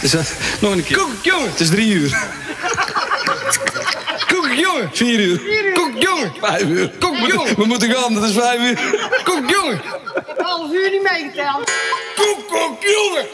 Dus, 0.00 0.14
eh, 0.14 0.20
nog 0.60 0.72
een 0.72 0.84
keer. 0.84 0.96
Koek, 0.96 1.10
jongen. 1.22 1.50
Het 1.50 1.60
is 1.60 1.68
drie 1.68 1.92
uur. 1.92 2.18
Koek, 4.28 4.52
jongen. 4.52 4.90
Vier 4.92 5.20
uur. 5.20 5.72
Koek, 5.72 6.02
jongen. 6.02 6.32
Vijf 6.40 6.62
uur. 6.62 6.92
Koek, 6.98 7.16
jongen. 7.16 7.56
We 7.56 7.64
moeten 7.66 7.90
gaan, 7.90 8.14
dat 8.14 8.22
is 8.24 8.34
vijf 8.34 8.60
uur. 8.60 9.08
Koek, 9.24 9.50
jongen. 9.50 9.80
half 10.36 10.72
uur 10.72 10.90
niet 10.90 11.02
meegeteld. 11.02 11.72
Koek, 12.16 12.48
koek, 12.48 12.82
jongen, 12.82 13.26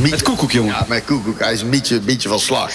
Hij 0.00 0.10
met 0.10 0.22
Koekoek, 0.22 0.52
jongen. 0.52 0.74
Ja, 0.74 0.84
met 0.88 1.04
Koekoek. 1.04 1.38
Hij 1.38 1.52
is 1.52 1.60
een 1.60 1.70
beetje, 1.70 1.94
een 1.94 2.04
beetje 2.04 2.28
van 2.28 2.40
slag. 2.40 2.72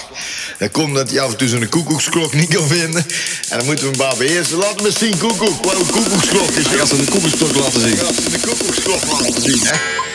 Dat 0.58 0.70
komt 0.70 0.94
dat 0.94 1.10
hij 1.10 1.20
af 1.20 1.30
en 1.30 1.36
toe 1.36 1.48
zijn 1.48 1.68
koekoeksklok 1.68 2.34
niet 2.34 2.54
kan 2.54 2.66
vinden. 2.68 3.06
En 3.48 3.56
dan 3.56 3.66
moeten 3.66 3.84
we 3.84 3.90
hem 3.90 4.06
maar 4.06 4.16
beheersen. 4.16 4.58
Laat 4.58 4.76
hem 4.76 4.86
eens 4.86 4.98
zien, 4.98 5.18
Koekoek. 5.18 5.64
Wat 5.64 5.74
een 5.74 5.90
koekoeksklok 5.90 6.50
is. 6.50 6.64
Ik 6.64 6.78
ga 6.78 6.86
ze 6.86 6.96
de 6.96 7.10
koekersklok 7.10 7.54
laten 7.54 7.80
zien. 7.80 7.96
Laat 8.02 8.16
hem 8.16 8.32
de 8.32 8.40
koekoeksklok 8.40 9.04
laten 9.06 9.42
zien, 9.42 9.60
hè. 9.66 10.09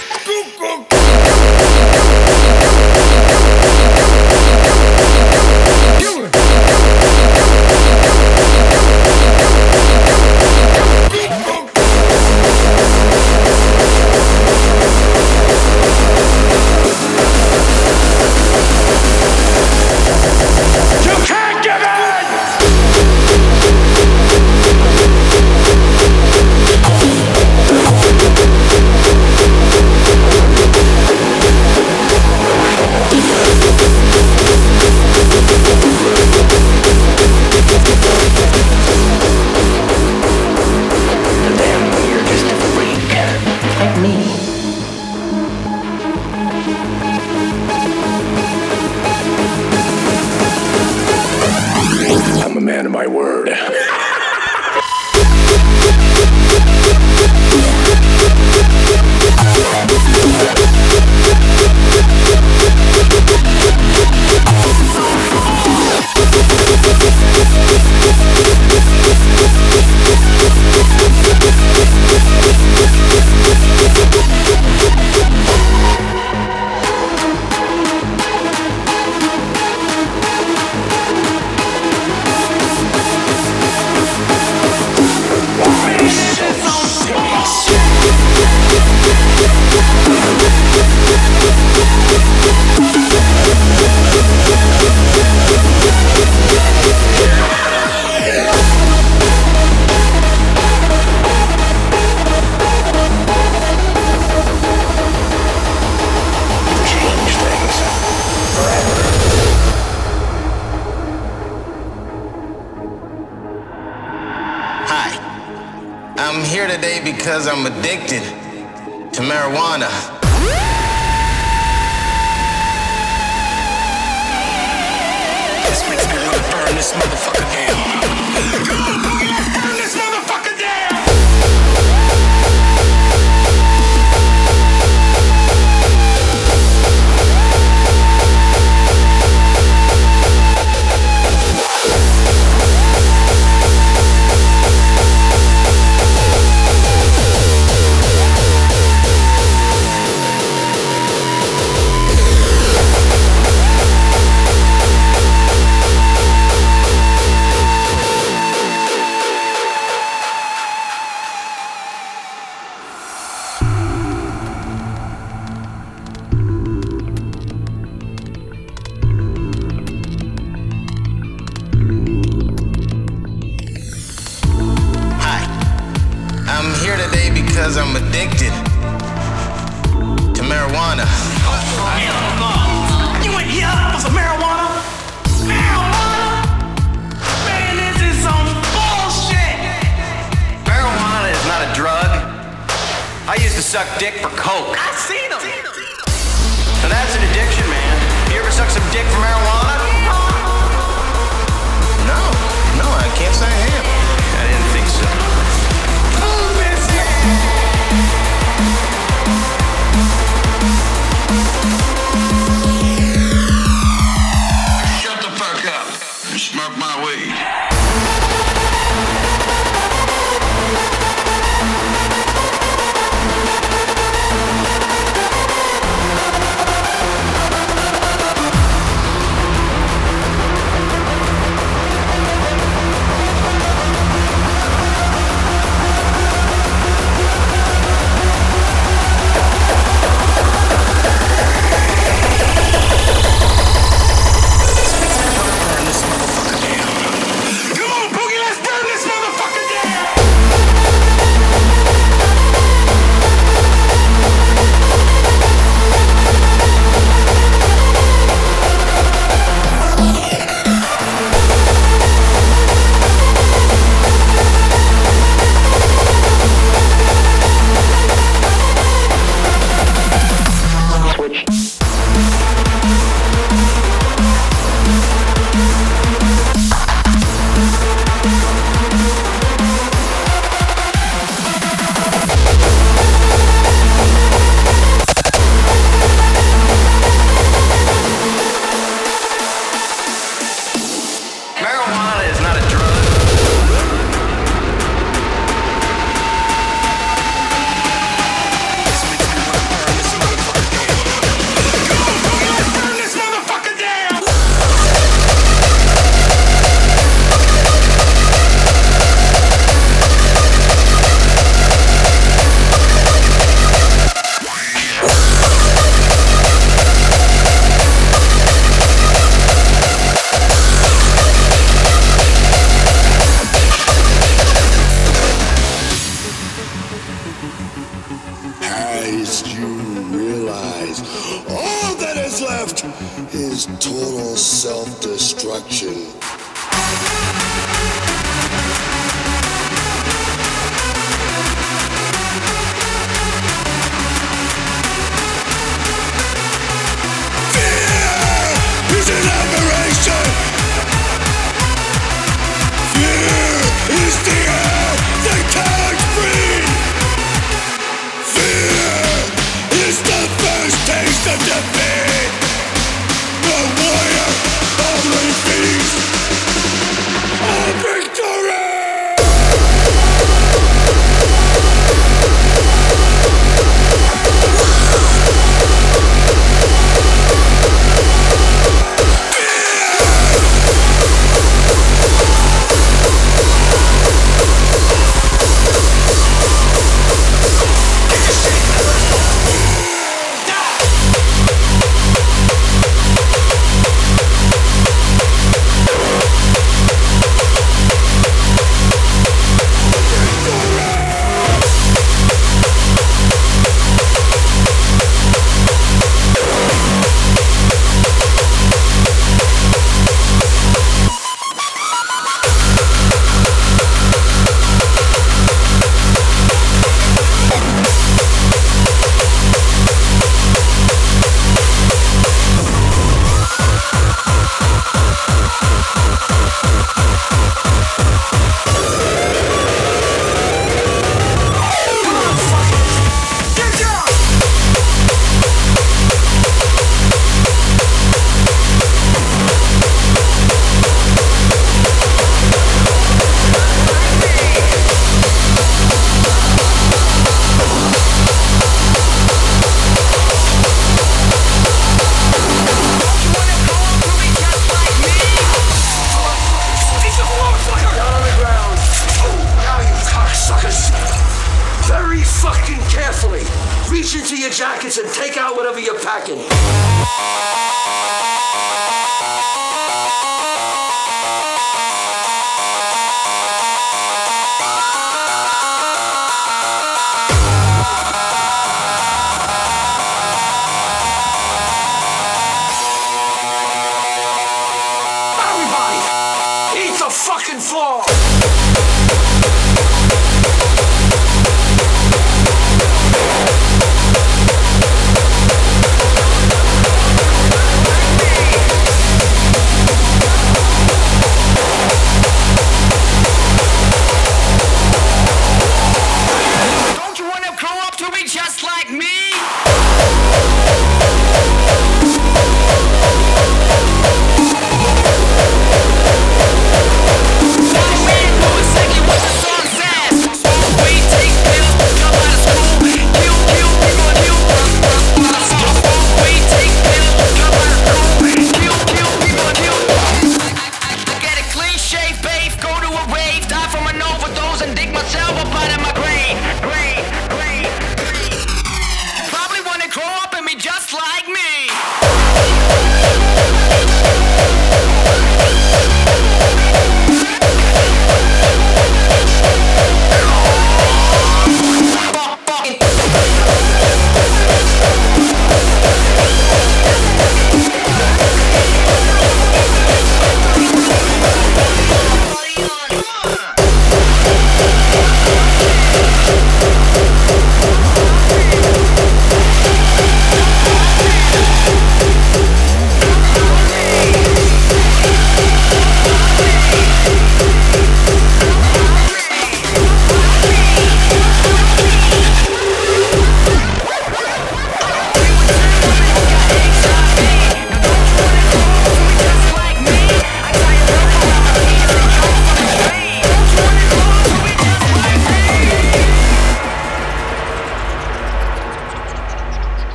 Addicted 117.96 118.25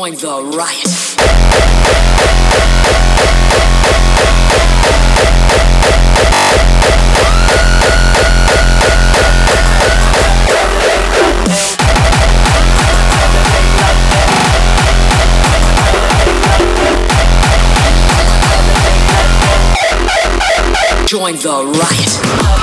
Join 0.00 0.14
the 0.14 0.42
riot. 0.56 0.86
Join 21.06 21.34
the 21.36 21.66
riot. 21.78 22.59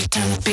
Every 0.00 0.08
time 0.08 0.49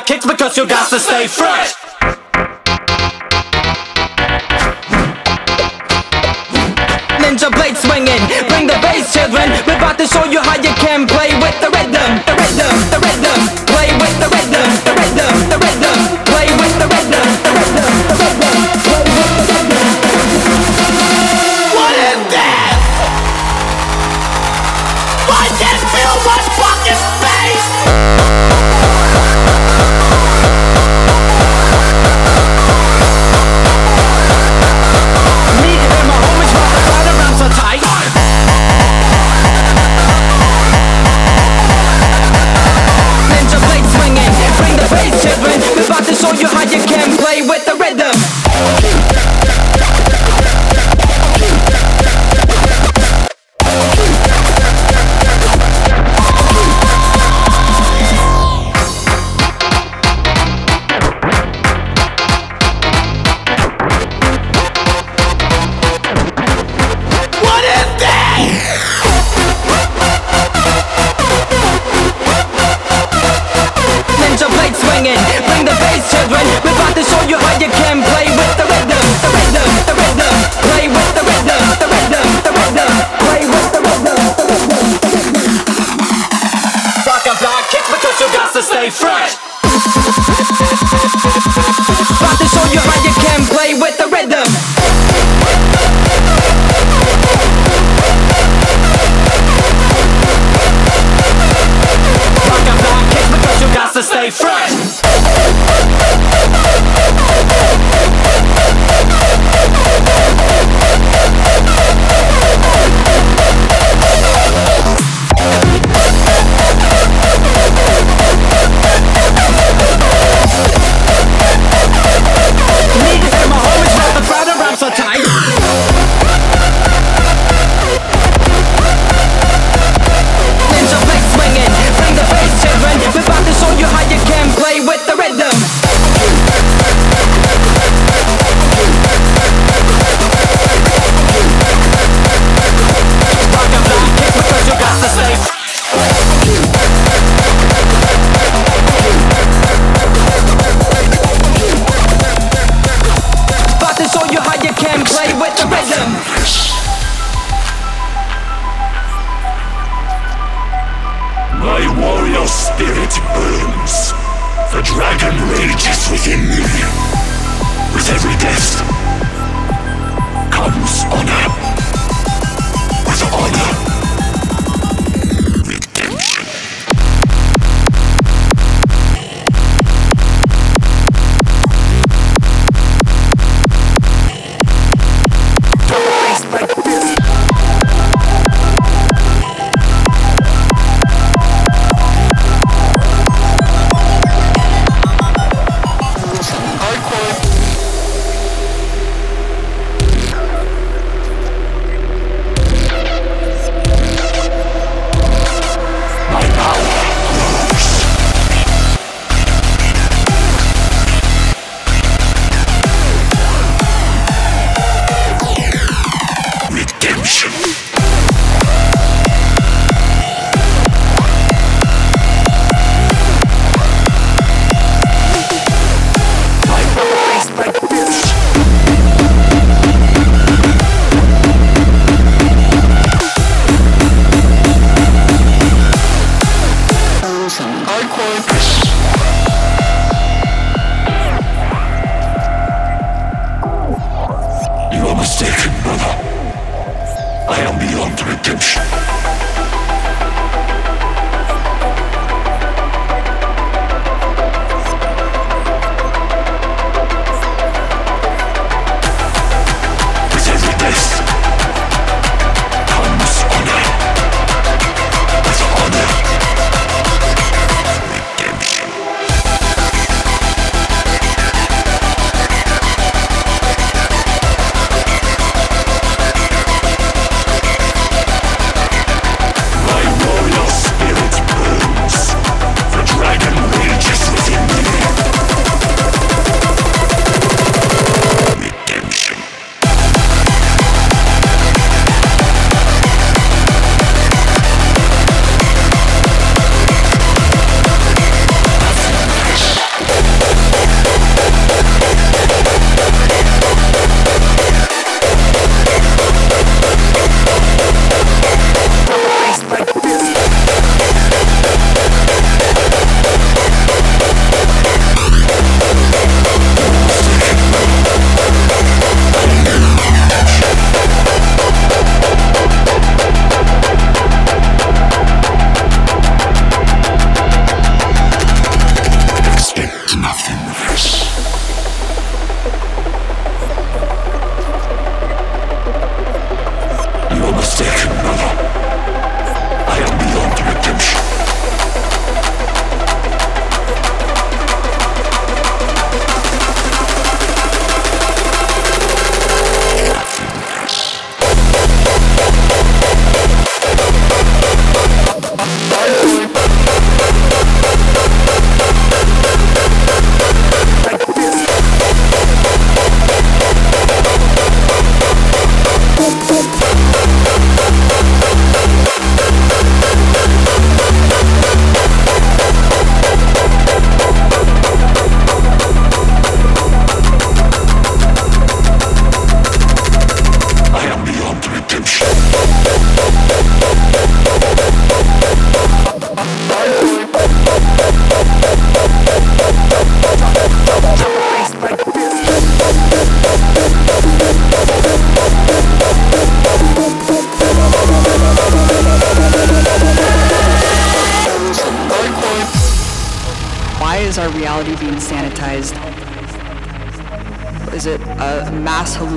got 0.00 0.06
kicked 0.06 0.26
because 0.26 0.56
you 0.56 0.66
got 0.66 0.88
to 0.88 0.98
stay 0.98 1.26
fresh. 1.26 1.74
Ninja 7.20 7.50
blade 7.52 7.76
swinging, 7.76 8.20
bring 8.48 8.66
the 8.66 8.78
bass, 8.82 9.12
children. 9.12 9.50
We're 9.66 9.76
about 9.76 9.98
to 9.98 10.06
show 10.06 10.24
you 10.24 10.40
how 10.40 10.56
you 10.56 10.72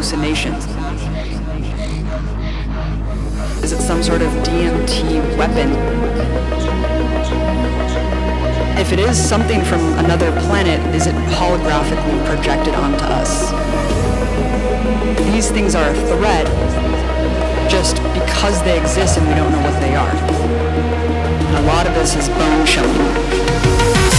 hallucination? 0.04 0.54
Is 3.64 3.72
it 3.72 3.80
some 3.80 4.04
sort 4.04 4.22
of 4.22 4.30
DMT 4.44 5.38
weapon? 5.38 5.72
If 8.78 8.92
it 8.92 9.00
is 9.00 9.18
something 9.18 9.64
from 9.64 9.80
another 10.00 10.32
planet, 10.42 10.80
is 10.94 11.08
it 11.08 11.16
holographically 11.40 12.26
projected 12.26 12.76
onto 12.76 13.06
us? 13.06 13.52
These 15.32 15.52
things 15.52 15.74
are 15.74 15.90
a 15.90 15.94
threat 15.94 16.48
just 17.70 17.96
because 18.14 18.62
they 18.64 18.78
exist 18.78 19.18
and 19.18 19.28
we 19.28 19.36
don't 19.36 19.52
know 19.54 19.62
what 19.62 19.80
they 19.80 19.96
are. 19.96 20.12
And 21.48 21.58
a 21.58 21.68
lot 21.68 21.88
of 21.88 21.94
this 21.94 22.16
is 22.16 22.28
bone 22.28 22.66
showing. 22.66 24.13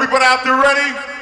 Everybody 0.00 0.24
out 0.24 0.44
there 0.44 0.56
ready? 0.56 1.19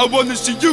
I 0.00 0.06
wanna 0.06 0.34
see 0.34 0.56
you 0.60 0.69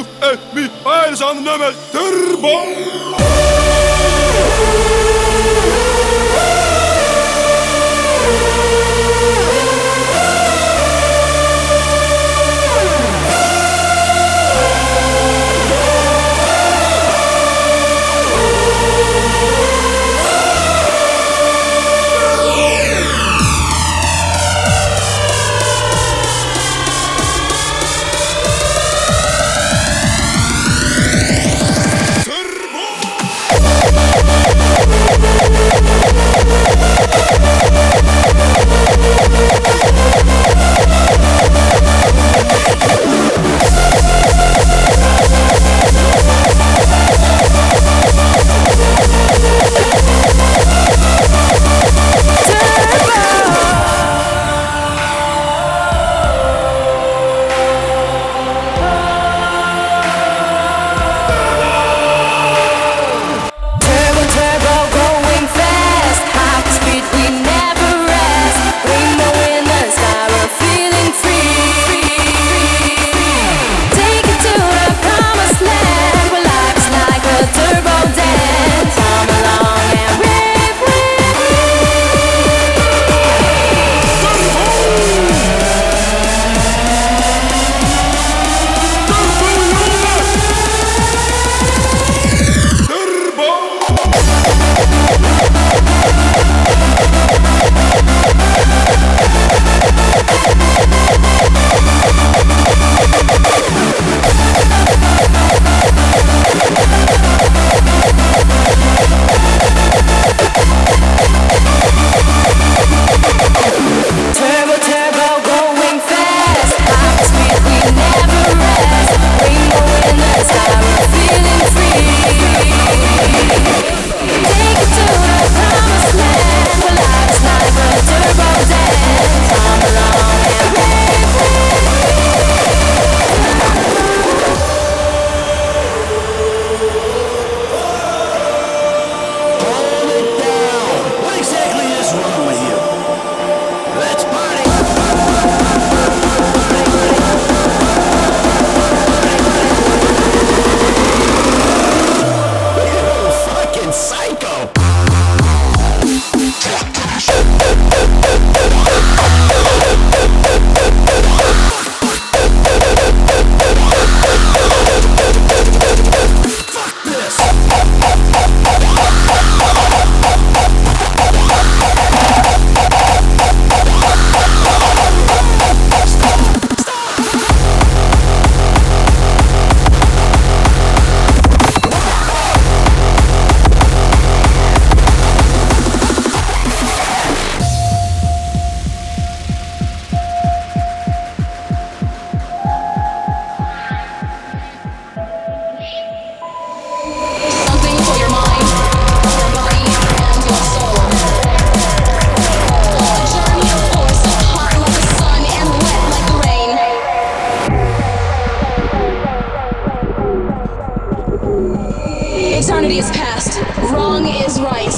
Eternity 211.57 212.99
is 212.99 213.09
past. 213.11 213.59
Wrong 213.91 214.27
is 214.27 214.61
right. 214.61 214.93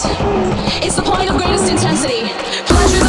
It's 0.83 0.95
the 0.97 1.03
point 1.03 1.29
of 1.29 1.37
greatest 1.37 1.71
intensity. 1.71 3.08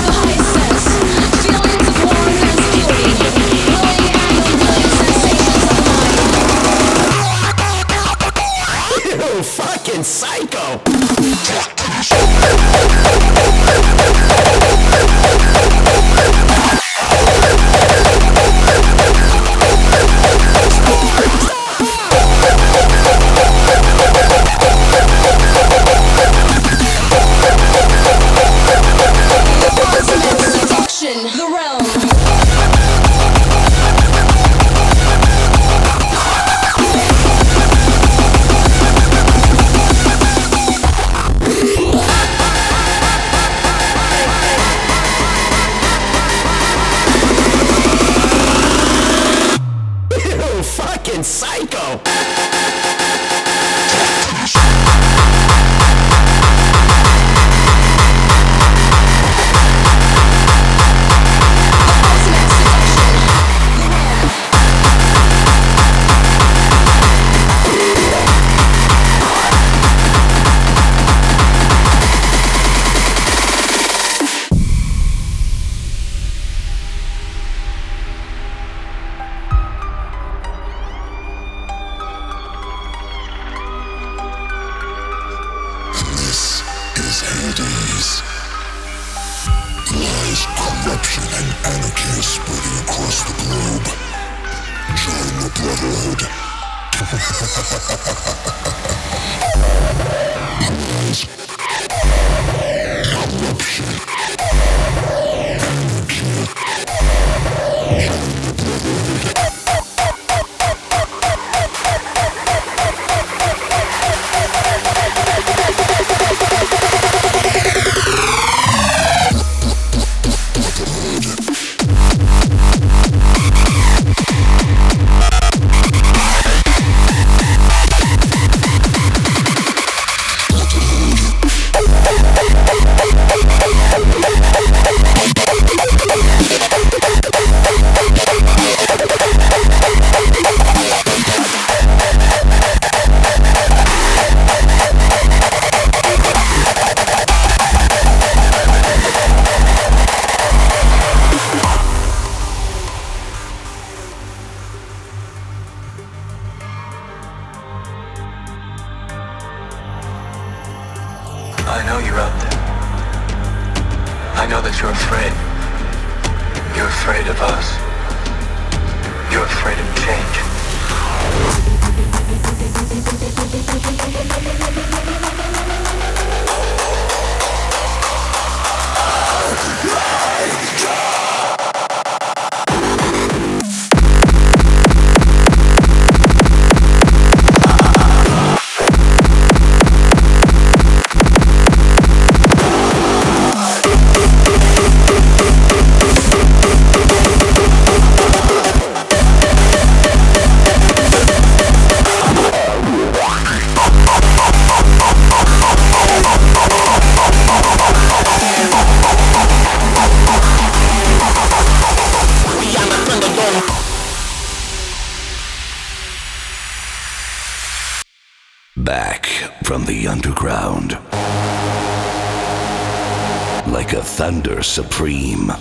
Supreme. 224.41 225.53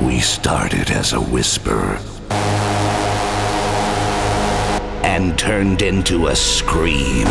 We 0.00 0.20
started 0.20 0.90
as 0.90 1.12
a 1.12 1.20
whisper 1.20 1.98
and 5.02 5.36
turned 5.36 5.82
into 5.82 6.28
a 6.28 6.36
scream. 6.36 7.26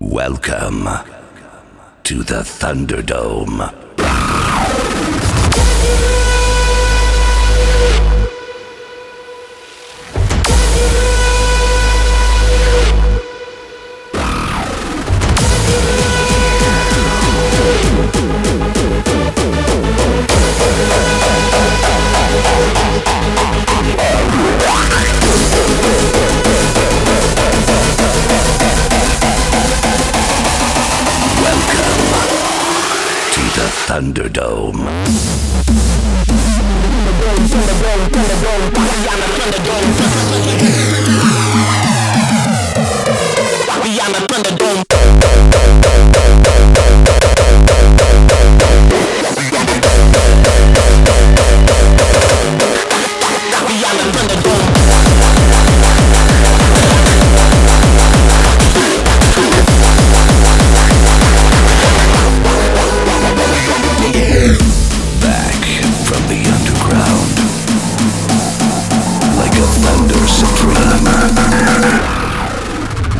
Welcome 0.00 0.88
to 2.02 2.22
the 2.24 2.42
Thunderdome. 2.42 3.79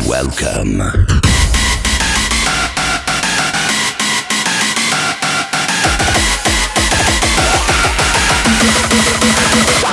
Welcome. 0.08 0.78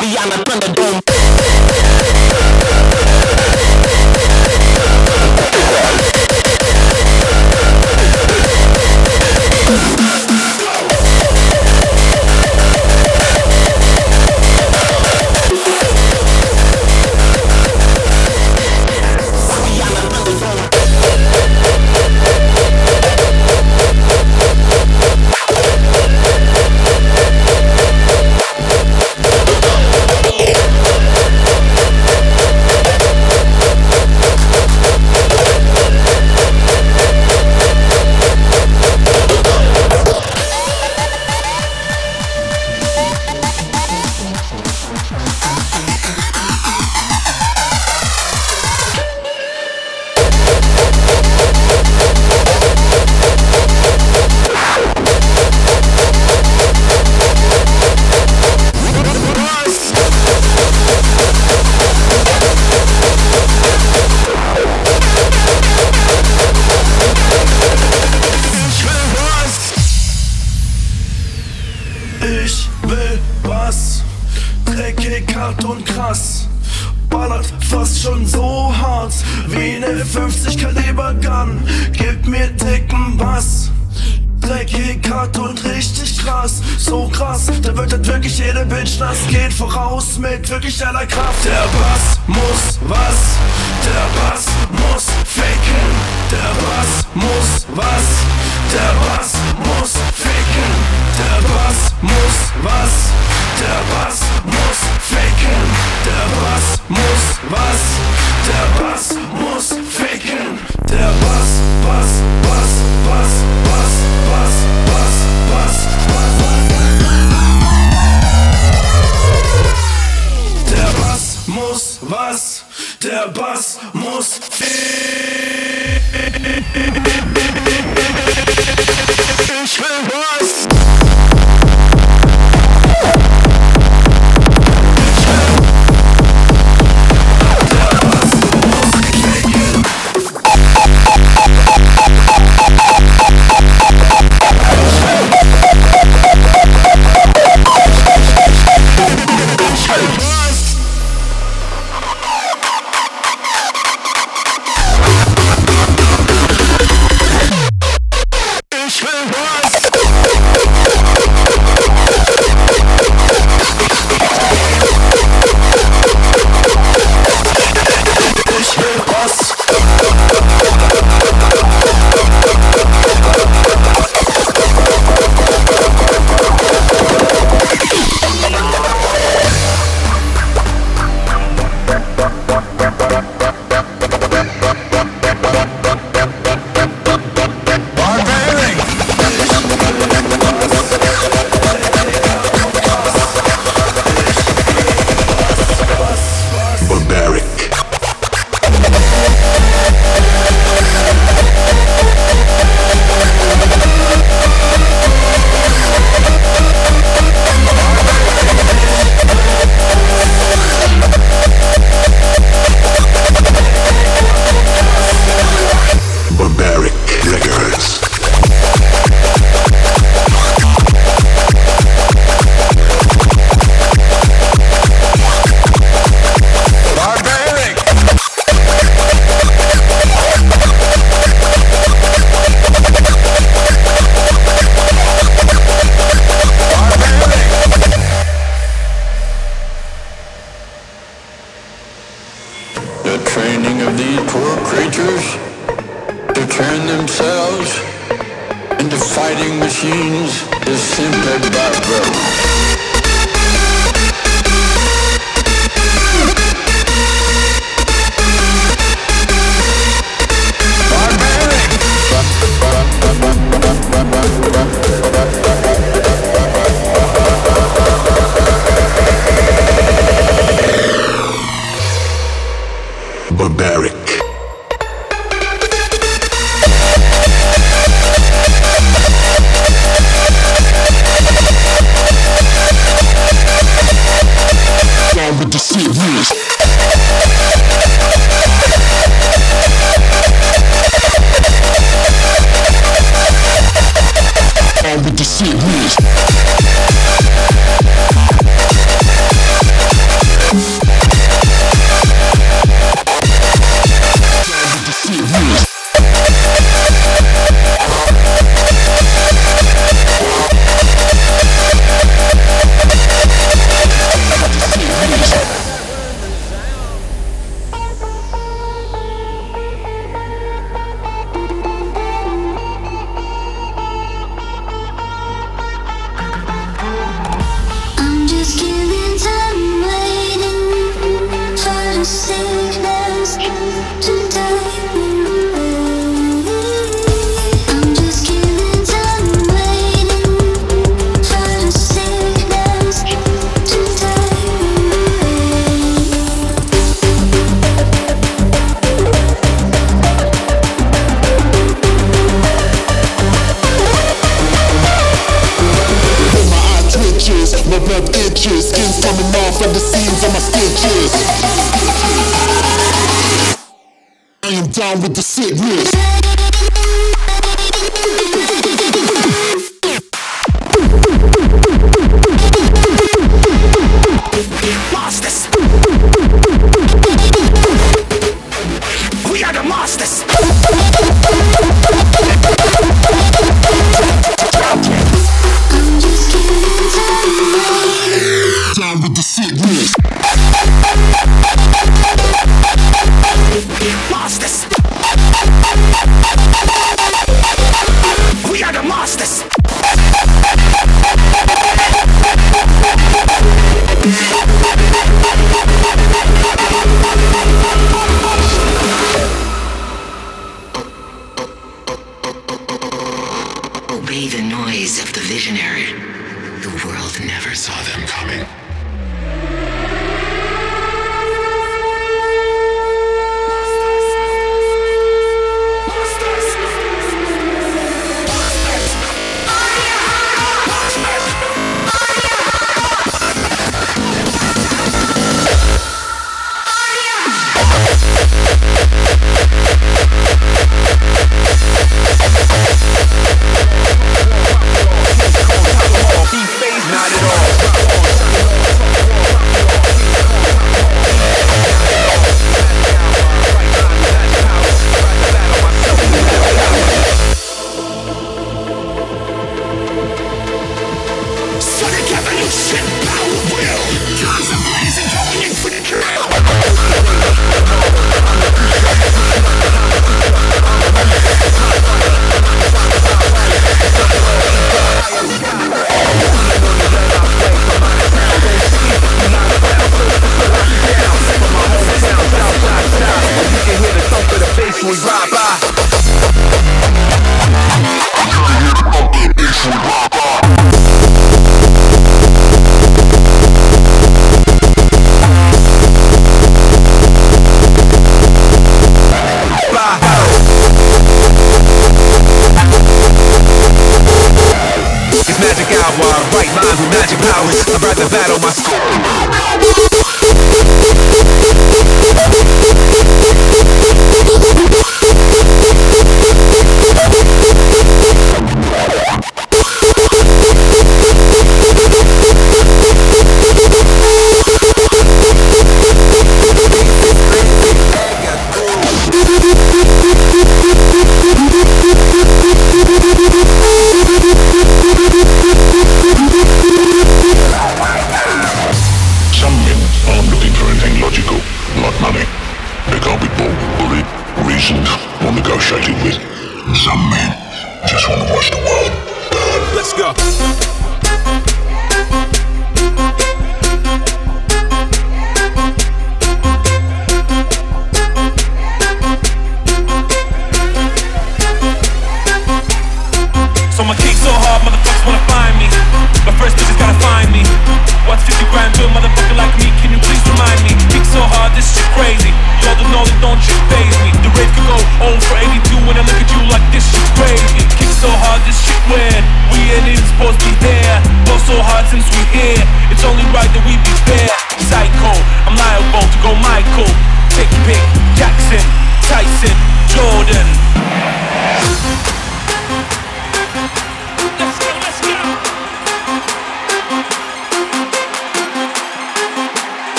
We 0.00 0.16
are 0.18 0.26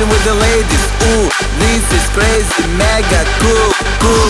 dancing 0.00 0.08
with 0.08 0.24
the 0.24 0.34
ladies. 0.34 0.84
Ooh, 1.12 1.28
this 1.58 1.92
is 1.92 2.08
crazy, 2.10 2.66
mega 2.76 3.24
cool, 3.40 3.72
cool. 4.00 4.29